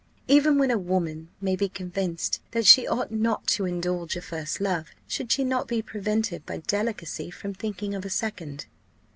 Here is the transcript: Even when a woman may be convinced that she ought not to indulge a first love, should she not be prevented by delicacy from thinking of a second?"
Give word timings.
Even 0.27 0.57
when 0.57 0.71
a 0.71 0.79
woman 0.79 1.29
may 1.41 1.55
be 1.55 1.69
convinced 1.69 2.39
that 2.53 2.65
she 2.65 2.87
ought 2.87 3.11
not 3.11 3.45
to 3.45 3.65
indulge 3.67 4.15
a 4.15 4.21
first 4.23 4.59
love, 4.59 4.87
should 5.07 5.31
she 5.31 5.43
not 5.43 5.67
be 5.67 5.79
prevented 5.83 6.43
by 6.43 6.57
delicacy 6.57 7.29
from 7.29 7.53
thinking 7.53 7.93
of 7.93 8.03
a 8.03 8.09
second?" 8.09 8.65